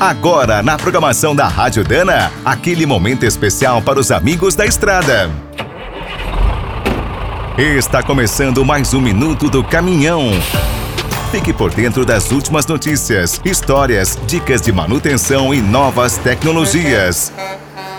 Agora, 0.00 0.62
na 0.62 0.78
programação 0.78 1.36
da 1.36 1.46
Rádio 1.46 1.84
Dana, 1.84 2.32
aquele 2.42 2.86
momento 2.86 3.26
especial 3.26 3.82
para 3.82 4.00
os 4.00 4.10
amigos 4.10 4.54
da 4.54 4.64
estrada. 4.64 5.30
Está 7.58 8.02
começando 8.02 8.64
mais 8.64 8.94
um 8.94 9.00
minuto 9.02 9.50
do 9.50 9.62
caminhão. 9.62 10.30
Fique 11.30 11.52
por 11.52 11.70
dentro 11.70 12.06
das 12.06 12.32
últimas 12.32 12.66
notícias, 12.66 13.38
histórias, 13.44 14.18
dicas 14.26 14.62
de 14.62 14.72
manutenção 14.72 15.52
e 15.52 15.60
novas 15.60 16.16
tecnologias. 16.16 17.30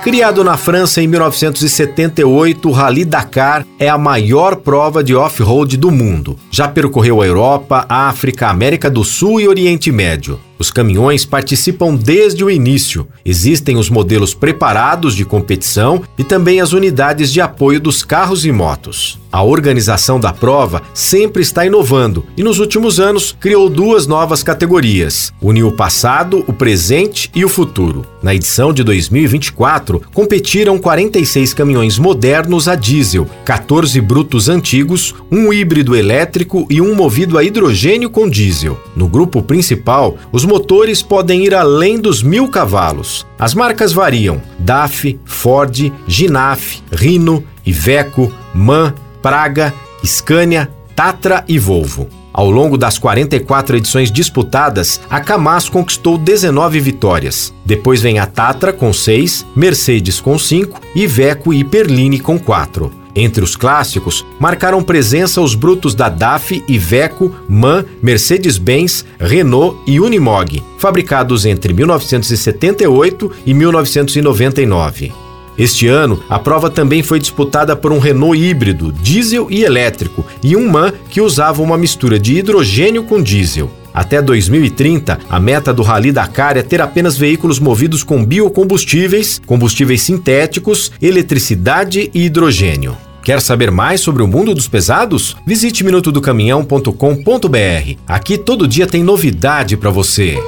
Criado 0.00 0.44
na 0.44 0.56
França 0.56 1.02
em 1.02 1.08
1978, 1.08 2.68
o 2.68 2.72
Rally 2.72 3.04
Dakar 3.04 3.66
é 3.76 3.88
a 3.88 3.98
maior 3.98 4.54
prova 4.54 5.02
de 5.02 5.16
off-road 5.16 5.76
do 5.76 5.90
mundo. 5.90 6.38
Já 6.48 6.68
percorreu 6.68 7.20
a 7.20 7.26
Europa, 7.26 7.84
África, 7.88 8.46
América 8.46 8.88
do 8.88 9.02
Sul 9.02 9.40
e 9.40 9.48
Oriente 9.48 9.90
Médio. 9.90 10.38
Os 10.58 10.70
caminhões 10.70 11.24
participam 11.24 11.94
desde 11.94 12.44
o 12.44 12.50
início. 12.50 13.06
Existem 13.24 13.76
os 13.76 13.88
modelos 13.88 14.34
preparados 14.34 15.14
de 15.14 15.24
competição 15.24 16.02
e 16.18 16.24
também 16.24 16.60
as 16.60 16.72
unidades 16.72 17.32
de 17.32 17.40
apoio 17.40 17.80
dos 17.80 18.02
carros 18.02 18.44
e 18.44 18.50
motos. 18.50 19.18
A 19.30 19.42
organização 19.42 20.18
da 20.18 20.32
prova 20.32 20.82
sempre 20.94 21.42
está 21.42 21.64
inovando 21.64 22.24
e, 22.36 22.42
nos 22.42 22.58
últimos 22.58 22.98
anos, 22.98 23.36
criou 23.38 23.68
duas 23.68 24.06
novas 24.06 24.42
categorias: 24.42 25.32
uniu 25.40 25.68
o 25.68 25.72
passado, 25.72 26.42
o 26.46 26.52
presente 26.52 27.30
e 27.34 27.44
o 27.44 27.48
futuro. 27.48 28.06
Na 28.22 28.34
edição 28.34 28.72
de 28.72 28.82
2024, 28.82 30.02
competiram 30.14 30.78
46 30.78 31.52
caminhões 31.52 31.98
modernos 31.98 32.68
a 32.68 32.74
diesel, 32.74 33.28
14 33.44 34.00
brutos 34.00 34.48
antigos, 34.48 35.14
um 35.30 35.52
híbrido 35.52 35.94
elétrico 35.94 36.66
e 36.70 36.80
um 36.80 36.94
movido 36.94 37.36
a 37.36 37.44
hidrogênio 37.44 38.08
com 38.08 38.28
diesel. 38.28 38.80
No 38.98 39.06
grupo 39.06 39.40
principal, 39.40 40.18
os 40.32 40.44
motores 40.44 41.02
podem 41.02 41.44
ir 41.44 41.54
além 41.54 42.00
dos 42.00 42.20
mil 42.20 42.48
cavalos. 42.48 43.24
As 43.38 43.54
marcas 43.54 43.92
variam: 43.92 44.42
DAF, 44.58 45.20
Ford, 45.24 45.92
Ginaf, 46.08 46.82
Rino, 46.90 47.44
Iveco, 47.64 48.32
MAN, 48.52 48.92
Praga, 49.22 49.72
Scania, 50.04 50.68
Tatra 50.96 51.44
e 51.46 51.60
Volvo. 51.60 52.08
Ao 52.32 52.50
longo 52.50 52.76
das 52.76 52.98
44 52.98 53.76
edições 53.76 54.10
disputadas, 54.10 55.00
a 55.08 55.20
Camas 55.20 55.68
conquistou 55.68 56.18
19 56.18 56.80
vitórias. 56.80 57.54
Depois 57.64 58.02
vem 58.02 58.18
a 58.18 58.26
Tatra 58.26 58.72
com 58.72 58.92
6, 58.92 59.46
Mercedes 59.54 60.20
com 60.20 60.36
5 60.36 60.80
e 60.96 61.04
Iveco 61.04 61.54
e 61.54 61.62
Perline 61.62 62.18
com 62.18 62.36
4. 62.36 62.97
Entre 63.20 63.42
os 63.42 63.56
clássicos, 63.56 64.24
marcaram 64.38 64.80
presença 64.80 65.40
os 65.40 65.56
brutos 65.56 65.92
da 65.92 66.08
DAF, 66.08 66.62
Iveco, 66.68 67.34
MAN, 67.48 67.84
Mercedes-Benz, 68.00 69.04
Renault 69.18 69.76
e 69.88 69.98
Unimog, 69.98 70.62
fabricados 70.78 71.44
entre 71.44 71.74
1978 71.74 73.32
e 73.44 73.52
1999. 73.52 75.12
Este 75.58 75.88
ano, 75.88 76.22
a 76.28 76.38
prova 76.38 76.70
também 76.70 77.02
foi 77.02 77.18
disputada 77.18 77.74
por 77.74 77.90
um 77.90 77.98
Renault 77.98 78.40
híbrido, 78.40 78.92
diesel 78.92 79.48
e 79.50 79.64
elétrico, 79.64 80.24
e 80.40 80.54
um 80.54 80.70
MAN 80.70 80.92
que 81.10 81.20
usava 81.20 81.60
uma 81.60 81.76
mistura 81.76 82.20
de 82.20 82.38
hidrogênio 82.38 83.02
com 83.02 83.20
diesel. 83.20 83.68
Até 83.92 84.22
2030, 84.22 85.18
a 85.28 85.40
meta 85.40 85.74
do 85.74 85.82
Rally 85.82 86.12
Dakar 86.12 86.56
é 86.56 86.62
ter 86.62 86.80
apenas 86.80 87.16
veículos 87.16 87.58
movidos 87.58 88.04
com 88.04 88.24
biocombustíveis, 88.24 89.40
combustíveis 89.44 90.02
sintéticos, 90.02 90.92
eletricidade 91.02 92.08
e 92.14 92.26
hidrogênio. 92.26 93.07
Quer 93.22 93.40
saber 93.40 93.70
mais 93.70 94.00
sobre 94.00 94.22
o 94.22 94.26
mundo 94.26 94.54
dos 94.54 94.68
pesados? 94.68 95.36
Visite 95.46 95.84
minutodocaminhão.com.br. 95.84 97.98
Aqui 98.06 98.38
todo 98.38 98.68
dia 98.68 98.86
tem 98.86 99.02
novidade 99.02 99.76
para 99.76 99.90
você. 99.90 100.38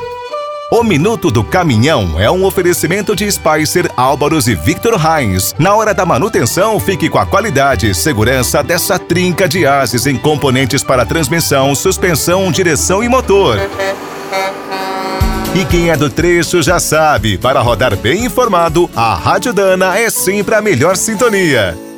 O 0.73 0.85
Minuto 0.85 1.33
do 1.33 1.43
Caminhão 1.43 2.21
é 2.21 2.31
um 2.31 2.45
oferecimento 2.45 3.17
de 3.17 3.29
Spicer, 3.29 3.91
Álvaros 3.97 4.47
e 4.47 4.55
Victor 4.55 4.95
Heinz. 4.95 5.53
Na 5.59 5.75
hora 5.75 5.93
da 5.93 6.07
manutenção, 6.07 6.79
fique 6.79 7.11
com 7.11 7.19
a 7.19 7.27
qualidade 7.27 7.91
e 7.91 7.94
segurança 7.94 8.62
dessa 8.62 8.97
trinca 8.97 9.49
de 9.49 9.67
ases 9.67 10.06
em 10.06 10.17
componentes 10.17 10.84
para 10.84 11.05
transmissão, 11.05 11.75
suspensão, 11.75 12.53
direção 12.53 13.03
e 13.03 13.09
motor. 13.09 13.59
E 15.56 15.65
quem 15.65 15.91
é 15.91 15.97
do 15.97 16.09
trecho 16.09 16.62
já 16.62 16.78
sabe, 16.78 17.37
para 17.37 17.61
rodar 17.61 17.97
bem 17.97 18.25
informado, 18.25 18.89
a 18.94 19.17
Rádio 19.17 19.53
Dana 19.53 19.99
é 19.99 20.09
sempre 20.09 20.55
a 20.55 20.62
melhor 20.62 20.97
sintonia. 20.97 21.90